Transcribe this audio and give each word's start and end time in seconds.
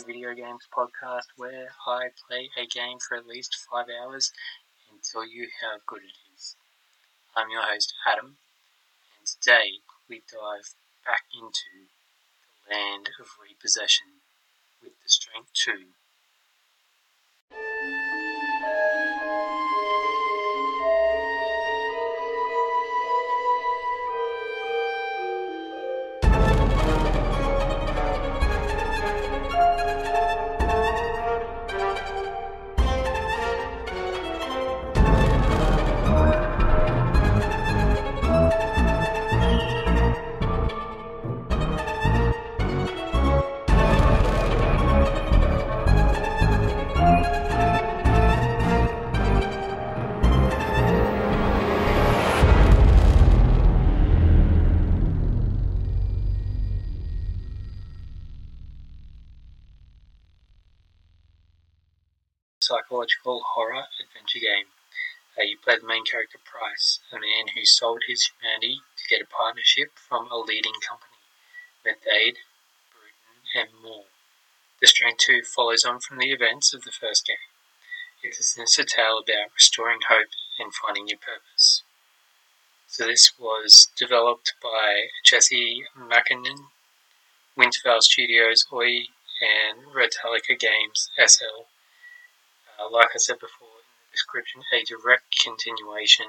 video 0.00 0.34
games 0.34 0.66
podcast 0.74 1.26
where 1.36 1.68
I 1.86 2.08
play 2.26 2.48
a 2.56 2.66
game 2.66 2.98
for 2.98 3.16
at 3.16 3.26
least 3.26 3.56
five 3.70 3.86
hours 3.90 4.32
and 4.90 5.00
tell 5.02 5.26
you 5.26 5.48
how 5.60 5.78
good 5.86 6.02
it 6.02 6.16
is. 6.34 6.56
I'm 7.36 7.50
your 7.50 7.62
host 7.62 7.94
Adam, 8.06 8.38
and 9.18 9.26
today 9.26 9.80
we 10.08 10.22
dive 10.30 10.74
back 11.04 11.24
into 11.34 11.88
the 12.68 12.74
land 12.74 13.10
of 13.20 13.26
repossession 13.42 14.22
with 14.82 14.92
the 14.92 15.02
Distraint 15.04 15.46
2. 15.54 15.72
Psychological 63.22 63.46
horror 63.54 63.84
adventure 64.00 64.40
game. 64.40 64.66
Uh, 65.38 65.42
you 65.42 65.56
play 65.56 65.76
the 65.78 65.86
main 65.86 66.04
character 66.04 66.38
Price, 66.44 66.98
a 67.12 67.20
man 67.20 67.54
who 67.54 67.64
sold 67.64 68.02
his 68.08 68.28
humanity 68.28 68.80
to 68.96 69.08
get 69.08 69.22
a 69.22 69.26
partnership 69.26 69.96
from 69.96 70.28
a 70.28 70.36
leading 70.38 70.74
company, 70.82 71.22
Methode, 71.86 72.38
Bruton, 72.90 73.46
and 73.54 73.68
more. 73.80 74.06
The 74.80 74.86
Distraint 74.86 75.20
2 75.20 75.42
follows 75.42 75.84
on 75.84 76.00
from 76.00 76.18
the 76.18 76.32
events 76.32 76.74
of 76.74 76.82
the 76.82 76.90
first 76.90 77.24
game. 77.24 77.36
It's 78.24 78.40
a 78.40 78.42
sinister 78.42 78.82
tale 78.82 79.18
about 79.18 79.54
restoring 79.54 80.00
hope 80.08 80.34
and 80.58 80.74
finding 80.74 81.06
your 81.06 81.18
purpose. 81.18 81.84
So 82.88 83.06
this 83.06 83.38
was 83.38 83.88
developed 83.96 84.54
by 84.60 85.10
Jesse 85.22 85.84
Makkonen, 85.96 86.70
Winterfell 87.56 88.02
Studios 88.02 88.66
Oy, 88.72 89.06
and 89.40 89.86
Ratalaika 89.94 90.58
Games 90.58 91.08
SL 91.24 91.68
uh, 92.82 92.90
like 92.90 93.08
I 93.14 93.18
said 93.18 93.38
before 93.38 93.68
in 93.68 93.86
the 94.08 94.12
description, 94.12 94.62
a 94.72 94.82
direct 94.84 95.38
continuation 95.38 96.26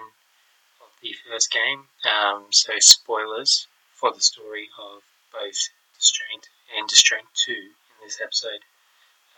of 0.81 0.89
the 1.01 1.13
first 1.13 1.51
game. 1.51 1.87
Um, 2.05 2.47
so 2.51 2.73
spoilers 2.79 3.67
for 3.93 4.11
the 4.13 4.21
story 4.21 4.69
of 4.77 5.01
both 5.31 5.69
Distraint 5.97 6.49
and 6.77 6.87
Distraint 6.87 7.27
2 7.33 7.51
in 7.53 7.97
this 8.03 8.19
episode, 8.21 8.61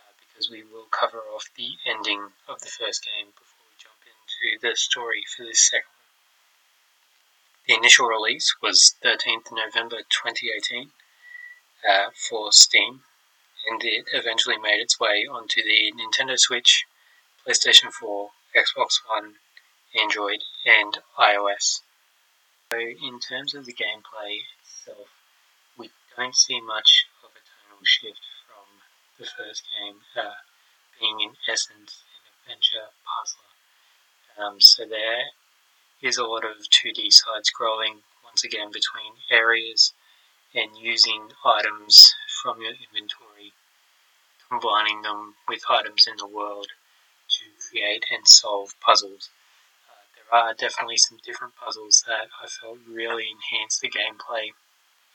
uh, 0.00 0.12
because 0.18 0.50
we 0.50 0.62
will 0.62 0.86
cover 0.90 1.22
off 1.34 1.48
the 1.56 1.78
ending 1.86 2.30
of 2.48 2.60
the 2.60 2.68
first 2.68 3.04
game 3.04 3.32
before 3.32 3.64
we 3.64 3.76
jump 3.78 4.00
into 4.04 4.58
the 4.60 4.76
story 4.76 5.24
for 5.36 5.44
this 5.44 5.60
second. 5.60 5.94
The 7.66 7.74
initial 7.74 8.06
release 8.06 8.54
was 8.62 8.94
13th 9.04 9.50
November 9.50 9.98
2018 9.98 10.90
uh, 11.88 12.10
for 12.14 12.52
Steam, 12.52 13.02
and 13.68 13.82
it 13.84 14.06
eventually 14.12 14.58
made 14.58 14.80
its 14.80 15.00
way 15.00 15.26
onto 15.26 15.62
the 15.62 15.92
Nintendo 15.92 16.38
Switch, 16.38 16.84
PlayStation 17.46 17.92
4, 17.92 18.30
Xbox 18.56 19.02
One, 19.06 19.34
Android, 19.96 20.40
and 20.64 20.98
iOS. 21.16 21.82
So, 22.72 22.80
in 22.80 23.20
terms 23.20 23.54
of 23.54 23.66
the 23.66 23.72
gameplay 23.72 24.40
itself, 24.60 25.06
we 25.78 25.90
don't 26.16 26.34
see 26.34 26.60
much 26.60 27.06
of 27.22 27.30
a 27.30 27.42
tonal 27.46 27.84
shift 27.84 28.18
from 28.48 28.82
the 29.16 29.26
first 29.26 29.62
game, 29.78 30.00
uh, 30.16 30.32
being 30.98 31.20
in 31.20 31.36
essence 31.48 32.02
an 32.18 32.50
adventure 32.50 32.90
puzzler. 33.06 34.44
Um, 34.44 34.60
so, 34.60 34.84
there 34.84 35.26
is 36.02 36.18
a 36.18 36.24
lot 36.24 36.44
of 36.44 36.68
2D 36.68 37.12
side 37.12 37.44
scrolling 37.44 38.02
once 38.24 38.42
again 38.42 38.72
between 38.72 39.22
areas 39.30 39.92
and 40.52 40.76
using 40.76 41.28
items 41.44 42.12
from 42.42 42.60
your 42.60 42.72
inventory, 42.72 43.52
combining 44.48 45.02
them 45.02 45.36
with 45.48 45.62
items 45.70 46.08
in 46.08 46.16
the 46.16 46.26
world 46.26 46.66
create 47.70 48.04
and 48.12 48.26
solve 48.26 48.74
puzzles. 48.80 49.30
Uh, 49.88 50.04
there 50.14 50.40
are 50.40 50.54
definitely 50.54 50.96
some 50.96 51.18
different 51.24 51.54
puzzles 51.56 52.04
that 52.06 52.28
I 52.42 52.46
felt 52.46 52.78
really 52.88 53.26
enhanced 53.30 53.80
the 53.80 53.90
gameplay 53.90 54.50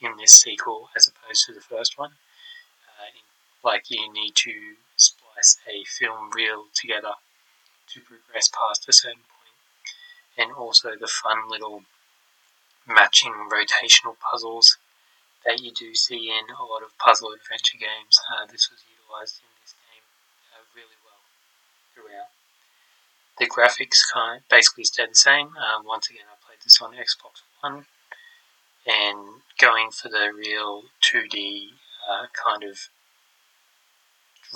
in 0.02 0.18
this 0.18 0.32
sequel 0.32 0.90
as 0.96 1.08
opposed 1.08 1.46
to 1.46 1.54
the 1.54 1.62
first 1.62 1.98
one. 1.98 2.12
Uh, 3.00 3.68
like 3.68 3.90
you 3.90 4.12
need 4.12 4.36
to 4.36 4.54
splice 4.96 5.58
a 5.68 5.84
film 5.86 6.32
reel 6.36 6.66
together 6.74 7.14
to 7.88 8.02
progress 8.02 8.50
past 8.50 8.88
a 8.88 8.94
certain 8.94 9.26
point, 9.28 9.56
and 10.38 10.56
also 10.56 10.92
the 11.00 11.08
fun 11.08 11.50
little 11.50 11.84
matching 12.88 13.34
rotational 13.52 14.16
puzzles 14.20 14.78
that 15.46 15.60
you 15.60 15.72
do 15.72 15.94
see 15.94 16.30
in 16.30 16.46
a 16.56 16.64
lot 16.64 16.84
of 16.84 16.98
puzzle 16.98 17.34
adventure 17.34 17.78
games. 17.78 18.20
Uh, 18.30 18.46
this 18.46 18.70
was 18.70 18.84
utilized 18.86 19.42
in 19.42 19.50
this 19.62 19.74
game 19.90 20.06
uh, 20.54 20.62
really 20.76 20.98
well 21.06 21.22
throughout. 21.94 22.30
The 23.40 23.48
graphics 23.48 24.00
kind 24.14 24.42
basically 24.50 24.84
stayed 24.84 25.12
the 25.12 25.16
same. 25.16 25.48
Um, 25.58 25.86
once 25.86 26.10
again, 26.10 26.26
I 26.30 26.36
played 26.46 26.60
this 26.64 26.82
on 26.82 26.94
Xbox 26.94 27.42
One, 27.62 27.86
and 28.86 29.42
going 29.60 29.92
for 29.92 30.10
the 30.10 30.32
real 30.36 30.84
2D 31.02 31.70
uh, 32.10 32.28
kind 32.34 32.64
of 32.64 32.90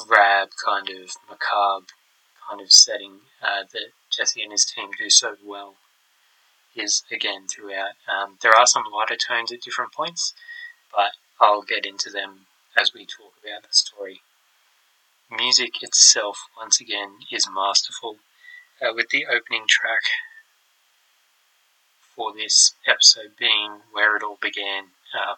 drab, 0.08 0.50
kind 0.64 0.90
of 0.90 1.16
macabre 1.30 1.88
kind 2.48 2.62
of 2.62 2.72
setting 2.72 3.20
uh, 3.42 3.64
that 3.74 3.90
Jesse 4.16 4.42
and 4.42 4.52
his 4.52 4.66
team 4.66 4.90
do 4.98 5.10
so 5.10 5.36
well 5.44 5.76
is 6.76 7.04
again 7.12 7.48
throughout. 7.48 7.94
Um, 8.08 8.38
there 8.42 8.56
are 8.56 8.68
some 8.68 8.84
lighter 8.94 9.16
tones 9.16 9.52
at 9.52 9.62
different 9.62 9.94
points, 9.94 10.34
but 10.94 11.12
I'll 11.40 11.62
get 11.62 11.86
into 11.86 12.10
them 12.10 12.48
as 12.78 12.94
we 12.94 13.06
talk 13.06 13.34
about 13.44 13.64
the 13.64 13.74
story. 13.74 14.22
Music 15.32 15.82
itself, 15.82 16.48
once 16.58 16.80
again, 16.80 17.20
is 17.32 17.50
masterful, 17.50 18.18
uh, 18.82 18.94
with 18.94 19.10
the 19.10 19.26
opening 19.26 19.66
track 19.68 20.02
for 22.16 22.34
this 22.34 22.74
episode 22.88 23.32
being 23.38 23.82
Where 23.92 24.16
It 24.16 24.24
All 24.24 24.38
Began 24.42 24.86
uh, 25.14 25.36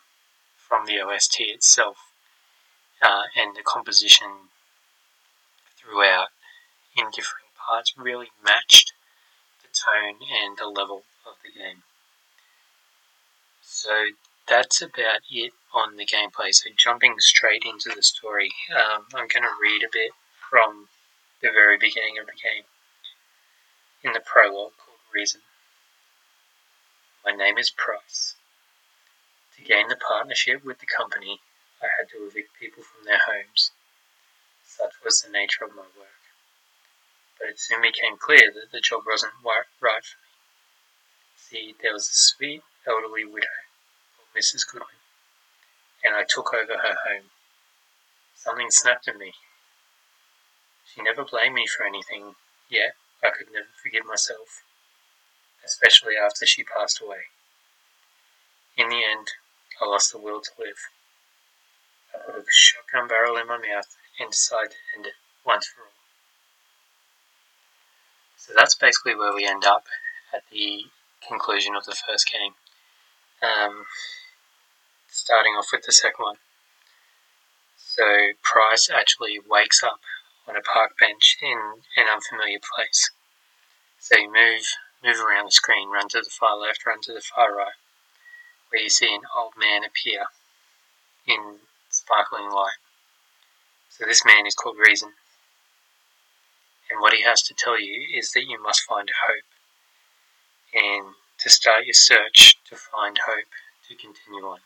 from 0.57 0.85
the 0.85 0.99
OST 0.99 1.41
itself, 1.41 1.97
uh, 3.01 3.23
and 3.35 3.55
the 3.55 3.63
composition 3.63 4.27
throughout 5.77 6.29
in 6.95 7.05
different 7.11 7.47
parts 7.57 7.93
really 7.97 8.27
matched 8.43 8.93
the 9.61 9.69
tone 9.69 10.19
and 10.43 10.57
the 10.57 10.67
level 10.67 11.03
of 11.25 11.35
the 11.43 11.51
game. 11.57 11.83
So 13.61 14.07
that's 14.47 14.81
about 14.81 15.21
it 15.29 15.51
on 15.73 15.97
the 15.97 16.05
gameplay. 16.05 16.53
So 16.53 16.69
jumping 16.75 17.15
straight 17.19 17.63
into 17.65 17.91
the 17.95 18.03
story, 18.03 18.51
um, 18.71 19.05
I'm 19.13 19.27
going 19.27 19.43
to 19.43 19.61
read 19.61 19.83
a 19.83 19.91
bit 19.91 20.11
from 20.49 20.87
the 21.41 21.49
very 21.49 21.77
beginning 21.77 22.17
of 22.19 22.25
the 22.25 22.33
game. 22.33 22.63
In 24.03 24.13
the 24.13 24.19
prologue 24.19 24.77
called 24.77 24.99
Reason. 25.13 25.41
My 27.25 27.31
name 27.31 27.57
is 27.57 27.71
Price. 27.71 28.35
To 29.55 29.63
gain 29.63 29.87
the 29.87 29.95
partnership 29.95 30.63
with 30.63 30.79
the 30.79 30.85
company, 30.85 31.41
I 31.81 31.87
had 31.97 32.09
to 32.09 32.27
evict 32.27 32.59
people 32.59 32.83
from 32.83 33.05
their 33.05 33.17
homes. 33.17 33.71
Such 34.63 34.93
was 35.03 35.21
the 35.21 35.31
nature 35.31 35.65
of 35.65 35.75
my 35.75 35.81
work. 35.97 36.21
But 37.39 37.49
it 37.49 37.59
soon 37.59 37.81
became 37.81 38.17
clear 38.17 38.51
that 38.53 38.71
the 38.71 38.81
job 38.81 39.01
wasn't 39.07 39.33
right 39.43 39.65
for 39.81 39.89
me. 39.89 40.29
See, 41.35 41.75
there 41.81 41.93
was 41.93 42.07
a 42.07 42.13
sweet 42.13 42.61
elderly 42.85 43.25
widow 43.25 43.47
Mrs. 44.37 44.67
Goodwin, 44.67 45.01
and 46.03 46.15
I 46.15 46.23
took 46.23 46.53
over 46.53 46.77
her 46.77 46.97
home. 47.07 47.31
Something 48.35 48.69
snapped 48.69 49.07
in 49.07 49.17
me. 49.17 49.33
She 50.85 51.01
never 51.01 51.25
blamed 51.25 51.55
me 51.55 51.65
for 51.65 51.83
anything, 51.83 52.35
yet 52.69 52.95
I 53.23 53.31
could 53.31 53.51
never 53.51 53.65
forgive 53.81 53.95
myself, 54.07 54.63
especially 55.65 56.15
after 56.15 56.45
she 56.45 56.63
passed 56.63 57.01
away. 57.01 57.29
In 58.77 58.89
the 58.89 59.03
end, 59.03 59.27
I 59.81 59.85
lost 59.85 60.11
the 60.11 60.19
will 60.19 60.41
to 60.41 60.51
live. 60.59 60.77
I 62.13 62.19
put 62.19 62.41
a 62.41 62.45
shotgun 62.49 63.07
barrel 63.07 63.37
in 63.37 63.47
my 63.47 63.57
mouth 63.57 63.95
and 64.19 64.31
decided 64.31 64.71
to 64.71 64.77
end 64.95 65.05
it 65.07 65.13
once 65.45 65.67
for 65.67 65.81
all. 65.81 65.87
So 68.37 68.53
that's 68.55 68.75
basically 68.75 69.15
where 69.15 69.33
we 69.33 69.45
end 69.45 69.65
up 69.65 69.85
at 70.33 70.43
the 70.51 70.85
conclusion 71.27 71.75
of 71.75 71.85
the 71.85 71.95
first 72.07 72.31
game. 72.31 72.53
Um, 73.41 73.85
starting 75.09 75.53
off 75.53 75.67
with 75.71 75.85
the 75.85 75.91
second 75.91 76.23
one. 76.23 76.37
So 77.77 78.33
Price 78.43 78.89
actually 78.93 79.39
wakes 79.39 79.83
up 79.83 79.99
on 80.47 80.55
a 80.55 80.61
park 80.61 80.97
bench 80.99 81.37
in 81.41 81.57
an 81.97 82.05
unfamiliar 82.11 82.59
place. 82.75 83.11
So 83.99 84.17
you 84.17 84.31
move 84.31 84.63
move 85.03 85.19
around 85.19 85.47
the 85.47 85.51
screen, 85.51 85.89
run 85.89 86.09
to 86.09 86.19
the 86.19 86.29
far 86.29 86.57
left, 86.57 86.85
run 86.85 87.01
to 87.01 87.13
the 87.13 87.21
far 87.21 87.55
right, 87.55 87.77
where 88.69 88.81
you 88.81 88.89
see 88.89 89.13
an 89.13 89.21
old 89.35 89.53
man 89.57 89.83
appear 89.83 90.25
in 91.27 91.57
sparkling 91.89 92.49
light. 92.49 92.79
So 93.89 94.05
this 94.05 94.25
man 94.25 94.45
is 94.45 94.55
called 94.55 94.77
Reason. 94.77 95.09
And 96.89 97.01
what 97.01 97.13
he 97.13 97.23
has 97.23 97.41
to 97.43 97.53
tell 97.53 97.79
you 97.79 98.07
is 98.15 98.31
that 98.31 98.45
you 98.47 98.61
must 98.61 98.83
find 98.87 99.09
hope. 99.27 99.43
And 100.73 101.15
to 101.39 101.49
start 101.49 101.85
your 101.85 101.93
search 101.93 102.57
to 102.69 102.75
find 102.75 103.17
hope 103.25 103.51
to 103.89 103.95
continue 103.95 104.45
on. 104.45 104.59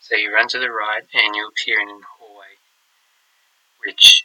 So 0.00 0.16
you 0.16 0.32
run 0.32 0.48
to 0.48 0.58
the 0.58 0.70
right 0.70 1.02
and 1.12 1.34
you 1.34 1.48
appear 1.48 1.80
in 1.80 1.88
a 1.88 2.00
hallway, 2.18 2.58
which 3.84 4.24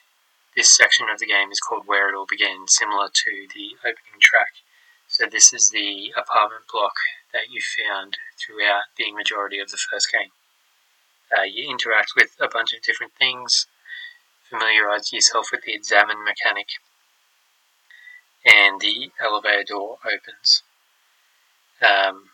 this 0.55 0.75
section 0.75 1.07
of 1.11 1.19
the 1.19 1.25
game 1.25 1.51
is 1.51 1.59
called 1.59 1.83
Where 1.85 2.09
It 2.09 2.15
All 2.15 2.25
Began, 2.25 2.67
similar 2.67 3.09
to 3.11 3.47
the 3.53 3.75
opening 3.81 4.19
track. 4.21 4.53
So 5.07 5.25
this 5.25 5.53
is 5.53 5.69
the 5.69 6.13
apartment 6.17 6.63
block 6.71 6.95
that 7.33 7.51
you 7.51 7.61
found 7.61 8.17
throughout 8.39 8.83
the 8.97 9.11
majority 9.11 9.59
of 9.59 9.69
the 9.69 9.77
first 9.77 10.11
game. 10.11 10.31
Uh, 11.37 11.43
you 11.43 11.69
interact 11.69 12.13
with 12.15 12.35
a 12.39 12.47
bunch 12.47 12.73
of 12.73 12.81
different 12.81 13.13
things, 13.13 13.67
familiarize 14.49 15.11
yourself 15.11 15.49
with 15.51 15.63
the 15.63 15.73
examine 15.73 16.23
mechanic, 16.23 16.67
and 18.45 18.79
the 18.79 19.11
elevator 19.19 19.63
door 19.63 19.97
opens. 20.05 20.63
Um, 21.81 22.29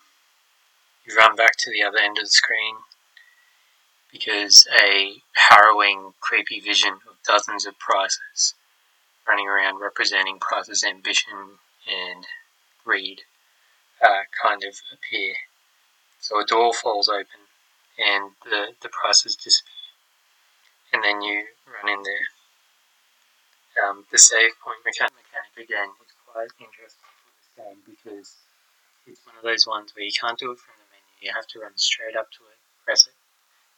you 1.06 1.15
run 1.15 1.35
back 1.35 1.57
to 1.57 1.71
the 1.71 1.81
other 1.81 1.97
end 1.97 2.19
of 2.19 2.25
the 2.25 2.29
screen 2.29 2.75
because 4.12 4.68
a 4.78 5.22
harrowing, 5.34 6.13
creepy 6.19 6.60
vision 6.60 6.94
of 7.10 7.16
dozens 7.25 7.66
of 7.66 7.78
Prices 7.80 8.56
running 9.28 9.48
around 9.48 9.80
representing 9.80 10.40
Price's 10.40 10.84
ambition 10.84 11.58
and 11.88 12.25
greed 12.84 13.22
uh, 14.04 14.24
kind 14.42 14.63
of 14.63 14.75
appear. 14.92 15.34
So 16.19 16.40
a 16.40 16.46
door 16.46 16.74
falls 16.74 17.08
open 17.08 17.48
and 17.98 18.31
the, 18.44 18.74
the 18.81 18.90
Prices 18.90 19.36
disappear. 19.36 19.72
And 20.94 21.04
then 21.04 21.22
you 21.22 21.46
run 21.66 21.94
in 21.94 22.04
there. 22.04 22.28
Um, 23.88 24.04
the 24.12 24.18
save 24.18 24.52
point 24.60 24.84
mechanic, 24.84 25.13
mechanic 25.16 25.69
again 25.69 25.90
is 26.04 26.12
quite 26.28 26.52
interesting 26.60 27.08
for 27.24 27.31
this 27.31 27.50
game 27.56 27.80
because 27.88 28.36
it's 29.08 29.25
one 29.25 29.36
of 29.38 29.44
those 29.44 29.66
ones 29.66 29.96
where 29.96 30.04
you 30.04 30.12
can't 30.12 30.38
do 30.38 30.52
it 30.52 30.60
from 30.60 30.75
the 30.75 30.88
menu. 30.92 31.12
You 31.24 31.31
have 31.34 31.48
to 31.56 31.60
run 31.60 31.72
straight 31.75 32.18
up 32.19 32.28
to 32.36 32.44
it, 32.52 32.60
press 32.84 33.08
it, 33.08 33.16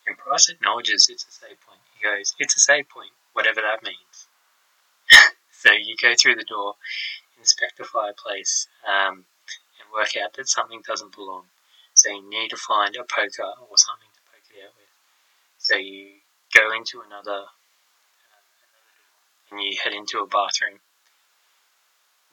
and 0.06 0.18
Price 0.18 0.50
acknowledges 0.50 1.10
it's 1.10 1.26
a 1.26 1.32
save 1.32 1.60
point. 1.62 1.80
He 1.96 2.04
goes, 2.04 2.36
"It's 2.40 2.56
a 2.58 2.60
save 2.60 2.90
point, 2.90 3.14
whatever 3.34 3.62
that 3.62 3.84
means." 3.84 4.28
so 5.52 5.72
you 5.72 5.96
go 6.02 6.14
through 6.16 6.36
the 6.36 6.44
door, 6.44 6.76
inspect 7.38 7.78
the 7.78 7.86
fireplace, 7.86 8.68
um, 8.88 9.26
and 9.80 9.92
work 9.94 10.16
out 10.18 10.34
that 10.34 10.48
something 10.48 10.82
doesn't 10.86 11.16
belong. 11.16 11.46
So 11.94 12.10
you 12.10 12.30
need 12.30 12.50
to 12.50 12.58
find 12.58 12.96
a 12.96 13.04
poker 13.04 13.54
or 13.70 13.78
something 13.78 14.10
to 14.14 14.22
poke 14.32 14.50
it 14.50 14.66
out 14.66 14.74
with. 14.76 14.90
So 15.58 15.76
you 15.76 16.20
go 16.54 16.72
into 16.72 17.02
another, 17.02 17.24
door, 17.24 17.48
and 19.52 19.62
you 19.62 19.78
head 19.84 19.94
into 19.94 20.20
a 20.20 20.28
bathroom 20.28 20.80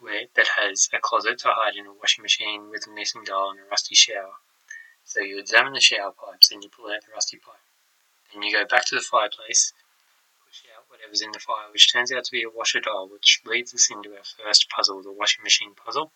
where, 0.01 0.25
that 0.35 0.49
has 0.57 0.89
a 0.93 0.99
closet 0.99 1.39
to 1.41 1.49
hide 1.49 1.77
in 1.77 1.87
a 1.87 1.93
washing 1.93 2.23
machine 2.23 2.71
with 2.71 2.87
a 2.87 2.91
missing 2.91 3.23
dial 3.25 3.51
and 3.51 3.61
a 3.61 3.65
rusty 3.71 3.95
shower. 3.95 4.41
So 5.11 5.23
you 5.23 5.41
examine 5.41 5.73
the 5.73 5.81
shower 5.81 6.13
pipes 6.13 6.53
and 6.53 6.63
you 6.63 6.71
pull 6.71 6.87
out 6.87 7.03
the 7.03 7.11
rusty 7.13 7.37
pipe. 7.37 7.59
Then 8.33 8.45
you 8.45 8.53
go 8.53 8.65
back 8.65 8.85
to 8.87 8.95
the 8.95 9.01
fireplace, 9.01 9.73
push 10.47 10.63
out 10.71 10.85
whatever's 10.87 11.21
in 11.21 11.33
the 11.33 11.41
fire, 11.41 11.67
which 11.73 11.93
turns 11.93 12.13
out 12.13 12.23
to 12.23 12.31
be 12.31 12.45
a 12.45 12.49
washer 12.49 12.79
dial, 12.79 13.09
which 13.11 13.43
leads 13.45 13.75
us 13.75 13.91
into 13.91 14.11
our 14.11 14.23
first 14.23 14.71
puzzle, 14.71 15.03
the 15.03 15.11
washing 15.11 15.43
machine 15.43 15.75
puzzle. 15.75 16.13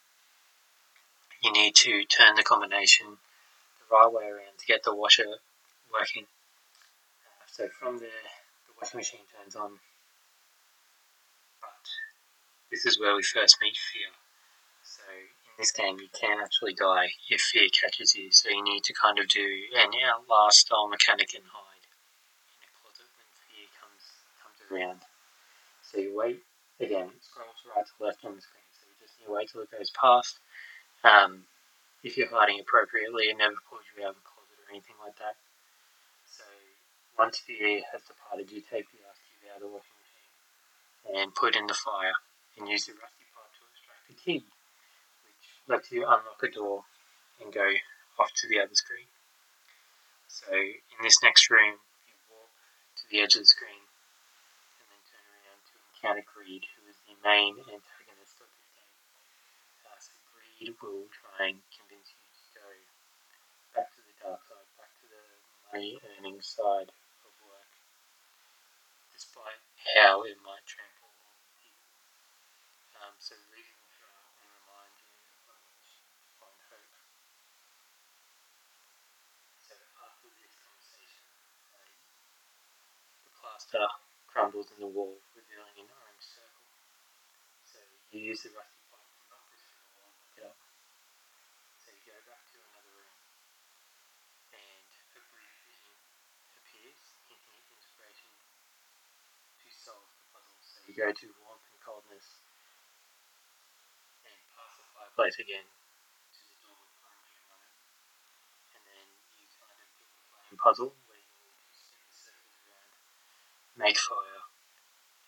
You 1.42 1.50
need 1.50 1.74
to 1.74 2.04
turn 2.04 2.36
the 2.36 2.44
combination 2.44 3.18
the 3.80 3.96
right 3.96 4.12
way 4.12 4.26
around 4.26 4.58
to 4.60 4.66
get 4.66 4.84
the 4.84 4.94
washer 4.94 5.42
working. 5.92 6.26
Uh, 7.26 7.46
so 7.50 7.68
from 7.80 7.98
there, 7.98 8.30
the 8.68 8.74
washing 8.80 8.98
machine 8.98 9.26
turns 9.36 9.56
on 9.56 9.80
But 11.60 11.82
this 12.70 12.86
is 12.86 13.00
where 13.00 13.16
we 13.16 13.24
first 13.24 13.58
meet 13.60 13.76
fear. 13.76 14.14
This 15.58 15.70
game, 15.70 15.98
you 16.00 16.08
can 16.10 16.40
actually 16.42 16.74
die 16.74 17.14
if 17.30 17.40
fear 17.40 17.68
catches 17.70 18.14
you. 18.14 18.32
So 18.32 18.50
you 18.50 18.62
need 18.62 18.82
to 18.84 18.92
kind 18.92 19.18
of 19.18 19.28
do 19.28 19.46
an 19.76 19.94
outlast 20.02 20.66
style 20.66 20.88
mechanic 20.88 21.30
and 21.34 21.46
hide 21.46 21.86
in 22.58 22.66
a 22.66 22.70
closet 22.82 23.06
when 23.14 23.28
fear 23.46 23.70
comes 23.78 24.04
comes 24.42 24.60
around. 24.66 25.00
So 25.86 26.02
you 26.02 26.10
wait 26.16 26.42
again. 26.80 27.06
It 27.14 27.22
scrolls 27.22 27.62
right 27.70 27.86
to 27.86 27.94
left 28.02 28.24
on 28.26 28.34
the 28.34 28.42
screen. 28.42 28.66
So 28.74 28.82
you 28.82 28.98
just 28.98 29.14
need 29.20 29.30
to 29.30 29.32
wait 29.32 29.46
till 29.46 29.62
it 29.62 29.70
goes 29.70 29.94
past. 29.94 30.42
Um, 31.06 31.46
if 32.02 32.18
you're 32.18 32.28
hiding 32.28 32.58
appropriately, 32.58 33.30
it 33.30 33.38
never 33.38 33.54
pulls 33.70 33.86
you 33.94 34.02
out 34.02 34.12
of 34.12 34.18
the 34.18 34.26
closet 34.26 34.58
or 34.58 34.66
anything 34.74 34.98
like 34.98 35.14
that. 35.22 35.38
So 36.26 36.42
once 37.14 37.38
fear 37.38 37.80
has 37.94 38.02
departed, 38.02 38.50
you 38.50 38.58
take 38.58 38.90
the 38.90 38.98
cube 38.98 39.54
out 39.54 39.62
of 39.62 39.70
the 39.70 39.70
washing 39.70 39.98
machine 40.02 41.22
and 41.22 41.34
put 41.34 41.54
in 41.54 41.70
the 41.70 41.78
fire 41.78 42.18
and 42.58 42.66
use 42.66 42.90
the 42.90 42.98
rusty 42.98 43.24
pipe 43.30 43.54
to 43.54 43.62
extract 43.70 44.04
the 44.10 44.18
key, 44.18 44.42
lets 45.68 45.90
you 45.90 46.02
unlock 46.02 46.42
a 46.42 46.50
door 46.50 46.84
and 47.40 47.52
go 47.52 47.66
off 48.18 48.30
to 48.36 48.48
the 48.48 48.60
other 48.60 48.74
screen. 48.74 49.08
So 50.28 50.52
in 50.52 50.98
this 51.02 51.22
next 51.22 51.50
room, 51.50 51.78
you 52.06 52.16
walk 52.30 52.50
to 53.00 53.04
the 53.10 53.20
edge 53.20 53.34
of 53.34 53.42
the 53.42 53.52
screen 53.52 53.84
and 54.80 54.86
then 54.90 55.02
turn 55.06 55.26
around 55.30 55.62
to 55.68 55.74
encounter 55.94 56.24
Greed, 56.26 56.66
who 56.76 56.82
is 56.90 56.98
the 57.06 57.16
main 57.22 57.58
antagonist 57.64 58.38
of 58.42 58.48
this 58.50 58.68
game. 58.74 58.94
Uh, 59.86 59.98
so 60.00 60.12
Greed 60.34 60.74
will 60.82 61.08
try 61.10 61.54
and 61.54 61.60
convince 61.70 62.12
you 62.12 62.28
to 62.28 62.46
go 62.56 62.68
back 63.76 63.88
to 63.94 64.00
the 64.02 64.14
dark 64.20 64.40
side, 64.46 64.68
back 64.78 64.92
to 65.00 65.06
the 65.08 65.24
money 65.72 65.98
earning 66.18 66.40
side 66.42 66.90
of 67.24 67.32
work, 67.46 67.72
despite 69.14 69.62
how 69.96 70.22
it 70.26 70.38
might 70.44 70.64
so 73.24 73.32
reading 73.56 73.80
will 73.88 74.20
and 74.36 74.52
remind 74.52 74.92
you 75.00 75.16
of 75.48 75.64
find 76.36 76.60
hope. 76.68 76.92
So 79.64 79.80
after 79.80 80.28
this 80.44 80.52
conversation, 80.60 81.24
uh, 81.72 81.88
the 83.24 83.32
plaster 83.64 83.88
crumbles 84.28 84.68
in 84.76 84.84
the 84.84 84.90
wall, 84.92 85.16
revealing 85.32 85.72
an 85.80 85.88
orange 85.88 86.20
circle. 86.20 86.68
So 87.64 87.80
you 88.12 88.20
use 88.20 88.44
the 88.44 88.52
rusty 88.52 88.84
pipe 88.92 89.08
to 89.08 89.24
knock 89.32 89.48
this 89.48 89.64
wall 89.96 90.12
and 90.12 90.20
pick 90.20 90.36
it 90.36 90.44
up. 90.44 90.58
So 91.80 91.88
you 91.96 92.04
go 92.04 92.18
back 92.28 92.44
to 92.44 92.60
another 92.60 92.92
room, 92.92 93.16
and 94.52 94.84
a 95.16 95.20
brief 95.32 95.56
vision 95.64 95.96
appears, 96.60 97.16
hinting 97.24 97.56
at 97.56 97.72
inspiration 97.72 98.36
to 99.64 99.68
solve 99.72 100.12
the 100.12 100.28
puzzle. 100.28 100.60
So 100.60 100.84
you 100.84 100.92
go 100.92 101.08
to 101.08 101.26
warmth 101.40 101.64
and 101.64 101.80
coldness 101.80 102.44
and 104.28 104.36
again 105.40 105.64
to 105.64 106.42
the 106.52 106.58
door 106.60 106.84
currently. 107.00 107.40
And 108.76 108.82
then 108.84 109.08
you 109.40 109.48
kind 109.56 109.78
a 110.52 110.56
puzzle 110.60 110.92
where 111.08 111.16
you 111.16 111.32
need 111.40 111.56
to 111.56 111.72
spin 111.72 112.02
the 112.04 112.12
circles 112.12 112.60
around, 112.66 112.92
make 113.78 113.98
fire, 113.98 114.42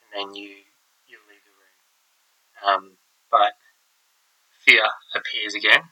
and 0.03 0.11
then 0.15 0.35
you 0.35 0.67
you 1.07 1.19
leave 1.29 1.45
the 1.45 1.55
room. 1.55 1.79
Um, 2.67 2.85
but 3.31 3.55
fear 4.65 4.85
appears 5.15 5.55
again. 5.55 5.91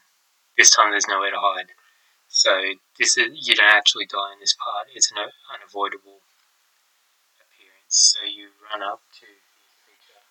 This 0.57 0.69
time 0.69 0.91
there's 0.91 1.07
nowhere 1.07 1.31
to 1.31 1.39
hide. 1.39 1.71
So 2.27 2.75
this 2.99 3.17
is 3.17 3.47
you 3.47 3.55
don't 3.55 3.71
actually 3.71 4.05
die 4.05 4.33
in 4.33 4.39
this 4.39 4.55
part. 4.55 4.87
It's 4.93 5.11
an 5.11 5.17
unavoidable 5.51 6.19
appearance. 7.39 8.15
So 8.15 8.25
you 8.25 8.49
run 8.71 8.81
up 8.81 9.01
to 9.19 9.27
the 9.27 9.75
creature 9.83 10.23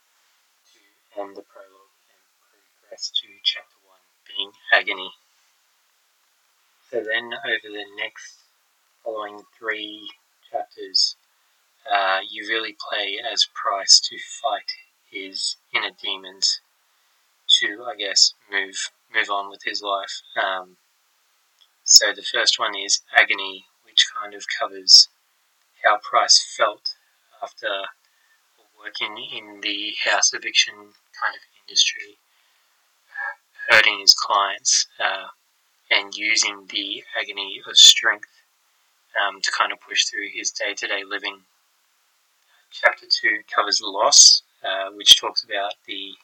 to 0.75 1.21
end 1.21 1.37
the 1.37 1.43
prologue 1.43 1.97
and 2.13 2.25
progress 2.85 3.11
to 3.11 3.29
chapter 3.43 3.77
1, 3.87 3.97
being 4.29 4.53
agony. 4.73 5.13
So 6.91 7.03
then, 7.03 7.33
over 7.33 7.69
the 7.73 7.85
next 7.97 8.45
following 9.03 9.43
three 9.59 10.11
chapters, 10.51 11.17
uh, 11.93 12.21
you 12.29 12.47
really 12.49 12.77
play 12.91 13.19
as 13.33 13.49
Price 13.55 14.01
to 14.01 14.17
fight 14.19 14.71
his 15.11 15.57
inner 15.75 15.91
demons 16.03 16.61
to, 17.61 17.85
I 17.85 17.97
guess, 17.97 18.35
move 18.51 18.75
move 19.15 19.31
on 19.31 19.49
with 19.49 19.63
his 19.65 19.81
life. 19.83 20.23
Um, 20.43 20.77
so 21.85 22.13
the 22.13 22.23
first 22.23 22.59
one 22.59 22.75
is 22.75 23.03
agony, 23.17 23.67
which 23.85 24.07
kind 24.21 24.35
of 24.35 24.45
covers 24.59 25.09
how 25.85 25.99
Price 25.99 26.45
felt 26.57 26.97
after 27.43 27.69
working 28.79 29.17
in 29.33 29.61
the 29.61 29.95
house 30.05 30.33
eviction 30.35 30.75
kind 30.75 31.35
of 31.35 31.43
industry 31.67 32.19
hurting 33.69 34.01
his 34.01 34.15
clients 34.15 34.87
uh, 35.01 35.27
and 35.91 36.15
using 36.15 36.67
the 36.71 37.03
agony 37.19 37.61
of 37.69 37.77
strength 37.77 38.29
um, 39.21 39.41
to 39.41 39.51
kind 39.57 39.73
of 39.73 39.81
push 39.81 40.05
through 40.05 40.29
his 40.33 40.51
day 40.51 40.75
to 40.75 40.87
day 40.87 41.03
living 41.07 41.41
chapter 42.75 43.07
two 43.09 43.43
covers 43.55 43.81
loss, 43.83 44.43
uh, 44.65 44.91
which 44.95 45.21
talks 45.21 45.45
about 45.45 45.75
the 45.87 46.15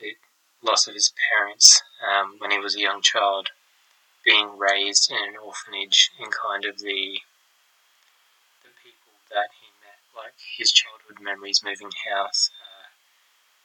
the 0.00 0.16
loss 0.62 0.86
of 0.88 0.94
his 0.94 1.12
parents 1.30 1.82
um, 2.02 2.34
when 2.38 2.50
he 2.50 2.58
was 2.58 2.74
a 2.74 2.80
young 2.80 3.00
child, 3.00 3.50
being 4.24 4.58
raised 4.58 5.10
in 5.10 5.16
an 5.16 5.36
orphanage, 5.36 6.10
and 6.18 6.32
kind 6.32 6.64
of 6.64 6.78
the 6.78 7.22
the 8.66 8.74
people 8.82 9.14
that 9.30 9.50
he 9.60 9.70
met, 9.78 10.02
like 10.16 10.34
his 10.58 10.72
childhood 10.72 11.22
memories, 11.22 11.62
moving 11.64 11.90
house, 12.10 12.50
uh, 12.58 12.90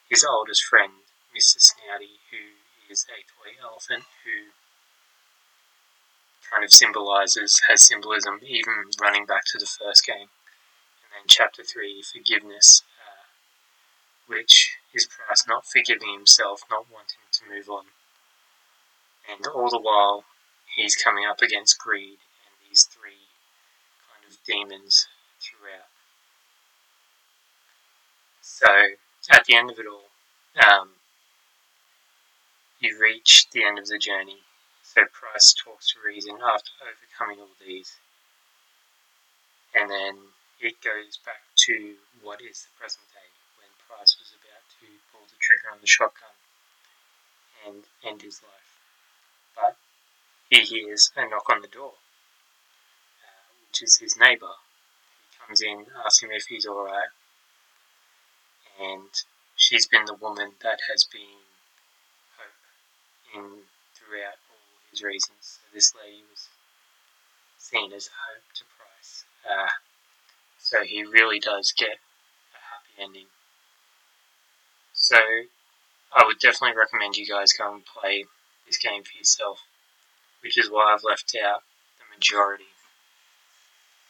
his 0.09 0.23
oldest 0.23 0.63
friend, 0.63 0.93
Mr. 1.35 1.57
Snouty, 1.57 2.21
who 2.29 2.91
is 2.91 3.05
a 3.09 3.25
toy 3.25 3.57
elephant, 3.61 4.05
who 4.23 4.53
kind 6.51 6.63
of 6.63 6.71
symbolizes, 6.71 7.61
has 7.67 7.83
symbolism, 7.83 8.39
even 8.45 8.73
running 9.01 9.25
back 9.25 9.43
to 9.45 9.57
the 9.57 9.65
first 9.65 10.05
game. 10.05 10.29
Chapter 11.25 11.63
3, 11.63 12.01
forgiveness, 12.01 12.83
uh, 12.99 13.25
which 14.27 14.77
is 14.93 15.07
Price 15.07 15.45
not 15.47 15.65
forgiving 15.65 16.13
himself, 16.13 16.61
not 16.69 16.85
wanting 16.91 17.25
to 17.31 17.41
move 17.49 17.69
on. 17.69 17.85
And 19.29 19.45
all 19.47 19.69
the 19.69 19.79
while, 19.79 20.25
he's 20.75 20.95
coming 20.95 21.25
up 21.25 21.41
against 21.41 21.79
greed 21.79 22.19
and 22.45 22.69
these 22.69 22.83
three 22.83 23.27
kind 24.07 24.31
of 24.31 24.37
demons 24.45 25.07
throughout. 25.39 25.89
So, 28.41 28.95
at 29.31 29.45
the 29.45 29.55
end 29.55 29.71
of 29.71 29.79
it 29.79 29.85
all, 29.87 30.09
um, 30.65 30.89
you 32.79 32.97
reach 32.99 33.47
the 33.51 33.63
end 33.63 33.79
of 33.79 33.87
the 33.87 33.97
journey 33.97 34.43
so 34.97 35.03
Price 35.11 35.53
talks 35.53 35.93
to 35.93 35.99
reason 35.99 36.39
after 36.41 36.71
overcoming 36.81 37.41
all 37.41 37.53
these. 37.59 37.97
And 39.75 39.91
then 39.91 40.15
it 40.59 40.81
goes 40.81 41.17
back 41.25 41.43
to 41.55 41.95
what 42.21 42.41
is 42.41 42.65
the 42.65 42.73
present 42.79 43.05
day 43.13 43.29
when 43.57 43.69
Price 43.87 44.17
was 44.19 44.33
about 44.33 44.65
to 44.81 44.87
pull 45.11 45.25
the 45.29 45.37
trigger 45.39 45.69
on 45.71 45.77
the 45.81 45.87
shotgun 45.87 46.33
and 47.65 47.83
end 48.03 48.21
his 48.21 48.41
life. 48.41 48.71
But 49.55 49.75
he 50.49 50.61
hears 50.61 51.11
a 51.15 51.27
knock 51.29 51.49
on 51.49 51.61
the 51.61 51.67
door, 51.67 51.93
uh, 53.21 53.45
which 53.67 53.83
is 53.83 53.97
his 53.97 54.17
neighbour. 54.17 54.57
He 55.31 55.37
comes 55.45 55.61
in, 55.61 55.85
asks 56.05 56.23
him 56.23 56.31
if 56.31 56.45
he's 56.45 56.65
alright, 56.65 57.13
and 58.79 59.09
she's 59.55 59.87
been 59.87 60.05
the 60.05 60.13
woman 60.13 60.51
that 60.63 60.79
has 60.89 61.03
been 61.03 61.41
hope 62.37 63.35
in 63.35 63.63
throughout 63.95 64.37
all 64.49 64.79
his 64.91 65.03
reasons. 65.03 65.59
So 65.59 65.61
this 65.73 65.93
lady 65.95 66.23
was 66.31 66.49
seen 67.57 67.93
as 67.93 68.07
hope 68.07 68.43
to 68.55 68.63
Price. 68.77 69.25
Uh, 69.47 69.67
so 70.67 70.83
he 70.83 71.05
really 71.05 71.39
does 71.39 71.71
get 71.71 71.95
a 72.51 72.59
happy 72.59 73.01
ending. 73.01 73.27
So 74.91 75.15
I 75.15 76.25
would 76.25 76.39
definitely 76.39 76.75
recommend 76.75 77.15
you 77.15 77.25
guys 77.25 77.53
go 77.53 77.73
and 77.73 77.85
play 77.85 78.25
this 78.65 78.77
game 78.77 79.03
for 79.03 79.17
yourself, 79.17 79.61
which 80.43 80.57
is 80.57 80.69
why 80.69 80.93
I've 80.93 81.05
left 81.05 81.33
out 81.41 81.63
the 81.99 82.13
majority 82.13 82.67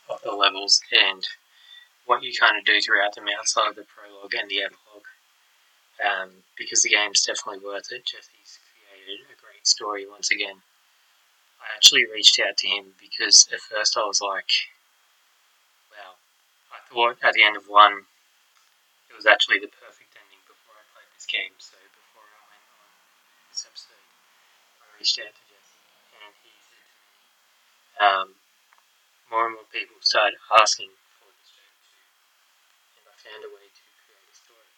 of 0.10 0.20
the 0.24 0.32
levels 0.32 0.82
and 0.92 1.28
what 2.08 2.24
you 2.24 2.34
kind 2.34 2.58
of 2.58 2.66
do 2.66 2.82
throughout 2.82 3.14
them 3.14 3.26
outside 3.38 3.70
of 3.70 3.76
the 3.76 3.86
prologue 3.86 4.34
and 4.34 4.50
the 4.50 4.64
epilogue. 4.64 5.06
Um, 6.02 6.30
because 6.58 6.82
the 6.82 6.90
game's 6.90 7.24
definitely 7.24 7.64
worth 7.64 7.92
it. 7.92 8.04
Jesse's 8.04 8.58
created 9.06 9.26
a 9.30 9.40
great 9.46 9.68
story 9.68 10.08
once 10.10 10.32
again. 10.32 10.66
I 11.62 11.76
actually 11.76 12.06
reached 12.12 12.40
out 12.40 12.58
to 12.58 12.68
him 12.68 12.96
because 13.00 13.48
at 13.54 13.60
first 13.60 13.96
I 13.96 14.08
was 14.08 14.22
like, 14.22 14.50
thought 16.88 17.20
at 17.24 17.34
the 17.36 17.44
end 17.44 17.56
of 17.58 17.68
one, 17.68 18.08
it 19.12 19.16
was 19.16 19.28
actually 19.28 19.60
the 19.60 19.72
perfect 19.72 20.16
ending 20.16 20.40
before 20.48 20.76
I 20.80 20.84
played 20.96 21.12
this 21.16 21.28
game. 21.28 21.56
So 21.60 21.76
before 21.92 22.24
I 22.24 22.40
went 22.48 22.64
on 22.80 22.88
this 23.52 23.68
episode, 23.68 24.04
I 24.80 24.86
reached 24.96 25.20
out 25.20 25.36
to 25.36 25.44
Jesse 25.52 25.84
and 26.24 26.34
he 26.44 26.52
said 26.64 26.88
to 26.88 27.00
me, 27.04 27.20
um, 28.00 28.28
more 29.28 29.52
and 29.52 29.56
more 29.60 29.68
people 29.68 30.00
started 30.00 30.40
asking 30.56 30.96
for 31.20 31.28
this 31.36 31.52
game 31.52 31.76
too, 31.84 32.04
and 33.00 33.06
I 33.12 33.16
found 33.20 33.44
a 33.44 33.52
way 33.52 33.68
to 33.68 33.84
create 34.08 34.28
a 34.32 34.36
story. 34.36 34.72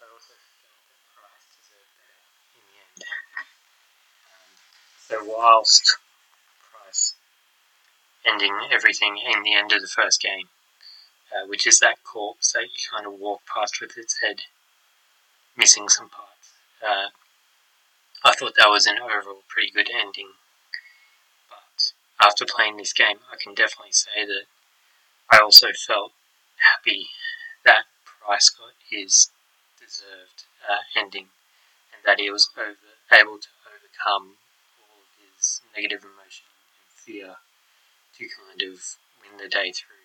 I 0.00 0.08
also 0.08 0.32
felt 0.32 0.80
that 0.88 1.00
Price 1.12 1.44
deserved 1.52 1.92
better 2.00 2.24
in 2.56 2.62
the 2.64 2.76
end. 2.80 3.00
Um, 4.24 4.48
so 5.04 5.16
whilst 5.28 5.84
Price 6.72 7.16
ending 8.24 8.56
everything 8.72 9.20
in 9.20 9.44
the 9.44 9.52
end 9.52 9.76
of 9.76 9.84
the 9.84 9.92
first 9.92 10.24
game, 10.24 10.48
uh, 11.32 11.46
which 11.46 11.66
is 11.66 11.80
that 11.80 12.02
corpse 12.04 12.52
that 12.52 12.64
you 12.64 12.88
kind 12.90 13.06
of 13.06 13.18
walk 13.18 13.42
past 13.52 13.80
with 13.80 13.96
its 13.96 14.20
head 14.20 14.42
missing 15.56 15.88
some 15.88 16.08
parts. 16.08 16.52
Uh, 16.84 17.08
I 18.24 18.32
thought 18.32 18.54
that 18.56 18.68
was 18.70 18.86
an 18.86 18.98
overall 18.98 19.42
pretty 19.48 19.70
good 19.70 19.90
ending, 19.92 20.30
but 21.48 21.92
after 22.20 22.44
playing 22.44 22.76
this 22.76 22.92
game, 22.92 23.18
I 23.32 23.36
can 23.42 23.54
definitely 23.54 23.92
say 23.92 24.24
that 24.26 24.44
I 25.30 25.38
also 25.38 25.68
felt 25.72 26.12
happy 26.72 27.08
that 27.64 27.84
Price 28.04 28.48
got 28.50 28.74
his 28.88 29.30
deserved 29.78 30.44
uh, 30.68 30.82
ending 30.98 31.28
and 31.92 32.02
that 32.04 32.20
he 32.20 32.30
was 32.30 32.50
over, 32.56 32.76
able 33.12 33.38
to 33.38 33.48
overcome 33.66 34.36
all 34.82 34.98
of 34.98 35.10
his 35.36 35.60
negative 35.74 36.02
emotion 36.02 36.46
and 36.46 36.90
fear 36.94 37.36
to 38.18 38.24
kind 38.24 38.62
of 38.62 38.96
win 39.22 39.38
the 39.38 39.48
day 39.48 39.72
through. 39.72 39.95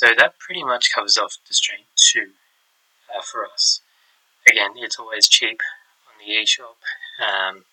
So 0.00 0.14
that 0.16 0.38
pretty 0.38 0.64
much 0.64 0.94
covers 0.94 1.18
off 1.18 1.34
the 1.34 1.48
Distraint 1.48 1.84
2 1.96 2.30
uh, 3.14 3.20
for 3.20 3.44
us. 3.44 3.82
Again, 4.48 4.70
it's 4.76 4.98
always 4.98 5.28
cheap 5.28 5.60
on 6.08 6.14
the 6.24 6.32
eShop, 6.32 6.80
um, 7.20 7.66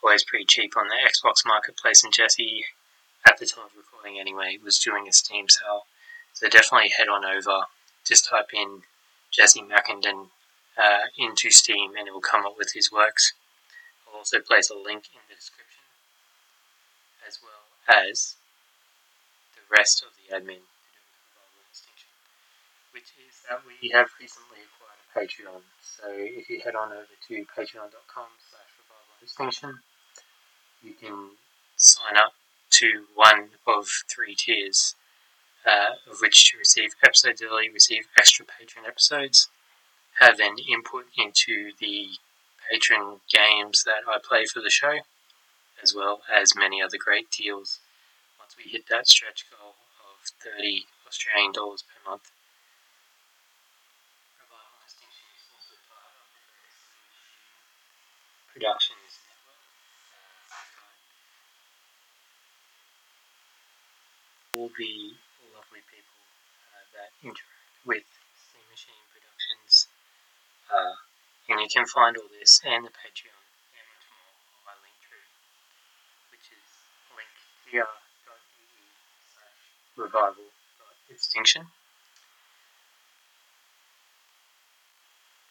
always 0.00 0.22
pretty 0.22 0.44
cheap 0.44 0.76
on 0.76 0.86
the 0.86 0.94
Xbox 0.94 1.44
Marketplace, 1.44 2.04
and 2.04 2.12
Jesse, 2.12 2.66
at 3.26 3.38
the 3.38 3.46
time 3.46 3.64
of 3.64 3.72
recording 3.76 4.20
anyway, 4.20 4.58
was 4.62 4.78
doing 4.78 5.08
a 5.08 5.12
Steam 5.12 5.48
sale. 5.48 5.86
So 6.34 6.48
definitely 6.48 6.92
head 6.96 7.08
on 7.08 7.24
over, 7.24 7.64
just 8.06 8.28
type 8.28 8.54
in 8.54 8.82
Jesse 9.32 9.62
Makkonen 9.62 10.28
uh, 10.78 11.06
into 11.18 11.50
Steam 11.50 11.96
and 11.98 12.06
it 12.06 12.14
will 12.14 12.20
come 12.20 12.46
up 12.46 12.54
with 12.56 12.74
his 12.74 12.92
works. 12.92 13.32
I'll 14.06 14.18
also 14.18 14.38
place 14.38 14.70
a 14.70 14.76
link 14.76 15.06
in 15.12 15.20
the 15.28 15.34
description 15.34 15.82
as 17.26 17.40
well 17.42 17.98
as 18.06 18.36
the 19.56 19.76
rest 19.76 20.04
of 20.04 20.10
the 20.14 20.36
admin 20.36 20.62
which 22.92 23.12
is 23.26 23.42
that 23.48 23.60
we 23.66 23.90
have 23.90 24.08
recently 24.20 24.60
acquired 24.64 25.00
a 25.00 25.08
Patreon. 25.12 25.62
So 25.82 26.04
if 26.08 26.48
you 26.48 26.60
head 26.60 26.76
on 26.76 26.92
over 26.92 27.16
to 27.28 27.34
patreon.com 27.34 28.30
slash 28.50 28.72
extinction, 29.22 29.78
you 30.82 30.94
can 30.94 31.30
sign 31.76 32.16
up 32.16 32.34
to 32.70 33.04
one 33.14 33.50
of 33.66 33.88
three 34.08 34.34
tiers, 34.34 34.94
uh, 35.66 35.94
of 36.10 36.18
which 36.20 36.50
to 36.50 36.58
receive 36.58 36.90
episodes 37.02 37.42
early, 37.42 37.70
receive 37.70 38.04
extra 38.16 38.44
patron 38.44 38.84
episodes, 38.86 39.48
have 40.20 40.40
an 40.40 40.56
input 40.70 41.04
into 41.16 41.72
the 41.78 42.08
patron 42.70 43.20
games 43.30 43.84
that 43.84 44.02
I 44.08 44.18
play 44.22 44.44
for 44.44 44.60
the 44.60 44.70
show, 44.70 44.98
as 45.82 45.94
well 45.94 46.22
as 46.32 46.56
many 46.56 46.82
other 46.82 46.98
great 46.98 47.30
deals 47.30 47.80
once 48.38 48.56
we 48.56 48.70
hit 48.70 48.88
that 48.88 49.08
stretch 49.08 49.46
goal 49.50 49.74
of 50.00 50.30
30 50.42 50.84
Australian 51.06 51.52
dollars 51.52 51.82
per 51.82 52.10
month. 52.10 52.30
Productions 58.62 59.18
Network. 59.26 59.58
Uh, 60.54 60.94
all 64.54 64.70
the 64.78 65.18
lovely 65.50 65.82
people 65.90 66.14
uh, 66.70 66.86
that 66.94 67.10
interact 67.26 67.74
with 67.82 68.06
Steam 68.38 68.62
Machine 68.70 69.02
Productions. 69.10 69.90
Uh, 70.70 70.94
and 71.50 71.58
you 71.58 71.66
can 71.74 71.90
find 71.90 72.14
all 72.14 72.30
this 72.30 72.62
and 72.62 72.86
the 72.86 72.94
Patreon 72.94 73.34
and 73.34 73.82
much 73.82 74.06
more, 74.14 74.30
by 74.62 74.78
linktree, 74.78 75.26
which 76.30 76.46
here.ee 77.66 77.90
slash 79.34 79.58
revival 79.98 80.54
extinction. 81.10 81.66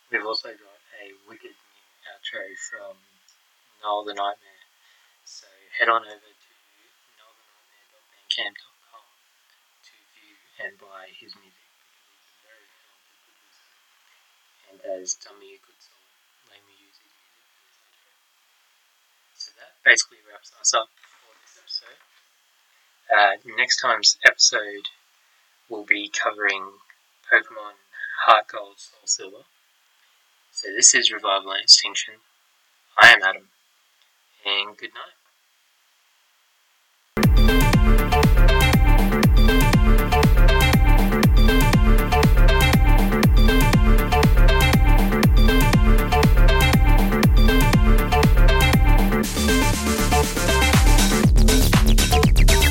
We've 0.08 0.24
also 0.24 0.56
got 0.56 0.80
a 0.96 1.12
wicked 1.28 1.60
outro 2.10 2.58
from 2.58 2.98
Nile 3.84 4.04
the 4.06 4.14
Nightmare. 4.14 4.66
So 5.26 5.48
head 5.78 5.90
on 5.90 6.06
over 6.06 6.18
to 6.18 6.52
nilethenightmare.bandcamp.com 7.18 9.06
to 9.86 9.94
view 10.18 10.36
and 10.62 10.78
buy 10.78 11.10
his 11.14 11.34
music 11.38 11.70
because 11.74 12.22
he's 12.22 12.34
a 12.34 12.46
very 12.46 12.68
talented 12.82 13.26
producer 13.30 13.70
and 14.70 14.78
has 14.86 15.18
done 15.18 15.38
me 15.38 15.58
a 15.58 15.62
good 15.62 15.78
solid 15.82 16.14
letting 16.50 16.66
me 16.66 16.76
use 16.82 16.98
his 16.98 17.14
music 17.14 17.42
for 17.46 17.62
this 17.62 17.70
outro. 17.78 18.22
So 19.38 19.50
that 19.62 19.72
basically 19.86 20.22
wraps 20.26 20.54
us 20.58 20.74
up 20.74 20.90
for 21.22 21.34
this 21.42 21.58
episode. 21.58 22.02
Uh, 23.10 23.38
next 23.58 23.82
time's 23.82 24.18
episode, 24.26 24.90
we'll 25.70 25.86
be 25.86 26.10
covering 26.10 26.82
Pokemon 27.32 27.78
Heart 28.26 28.48
Gold, 28.48 28.80
Soul 28.80 29.06
Silver. 29.06 29.46
So 30.52 30.68
this 30.76 30.94
is 30.94 31.12
Revival 31.12 31.52
and 31.52 31.64
Extinction. 31.64 32.16
I 33.02 33.14
am 33.14 33.24
Adam, 33.24 33.48
and 34.46 34.78
good 34.78 34.94
night. 34.94 35.21